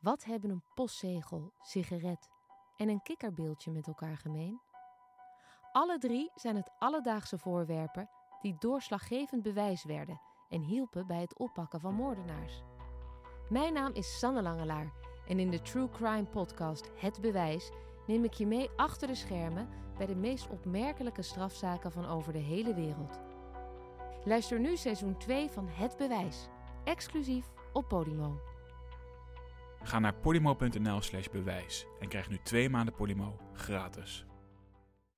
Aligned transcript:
Wat 0.00 0.24
hebben 0.24 0.50
een 0.50 0.64
postzegel, 0.74 1.52
sigaret 1.60 2.28
en 2.76 2.88
een 2.88 3.02
kikkerbeeldje 3.02 3.70
met 3.70 3.86
elkaar 3.86 4.16
gemeen? 4.16 4.60
Alle 5.72 5.98
drie 5.98 6.30
zijn 6.34 6.56
het 6.56 6.70
alledaagse 6.78 7.38
voorwerpen 7.38 8.10
die 8.40 8.56
doorslaggevend 8.58 9.42
bewijs 9.42 9.84
werden 9.84 10.20
en 10.48 10.62
hielpen 10.62 11.06
bij 11.06 11.20
het 11.20 11.38
oppakken 11.38 11.80
van 11.80 11.94
moordenaars. 11.94 12.62
Mijn 13.48 13.72
naam 13.72 13.92
is 13.92 14.18
Sanne 14.18 14.42
Langelaar 14.42 14.92
en 15.26 15.38
in 15.38 15.50
de 15.50 15.60
True 15.60 15.88
Crime 15.88 16.26
podcast 16.26 16.90
Het 16.94 17.20
Bewijs 17.20 17.70
neem 18.06 18.24
ik 18.24 18.32
je 18.32 18.46
mee 18.46 18.70
achter 18.76 19.08
de 19.08 19.14
schermen 19.14 19.68
bij 19.96 20.06
de 20.06 20.16
meest 20.16 20.48
opmerkelijke 20.48 21.22
strafzaken 21.22 21.92
van 21.92 22.06
over 22.06 22.32
de 22.32 22.38
hele 22.38 22.74
wereld. 22.74 23.20
Luister 24.24 24.60
nu 24.60 24.76
seizoen 24.76 25.16
2 25.16 25.50
van 25.50 25.68
Het 25.68 25.96
Bewijs, 25.96 26.48
exclusief 26.84 27.52
op 27.72 27.88
Podimo. 27.88 28.49
Ga 29.82 29.98
naar 29.98 30.14
podimo.nl 30.14 31.00
slash 31.00 31.28
bewijs 31.28 31.86
en 32.00 32.08
krijg 32.08 32.28
nu 32.28 32.38
twee 32.42 32.68
maanden 32.70 32.94
Podimo 32.94 33.36
gratis. 33.54 34.29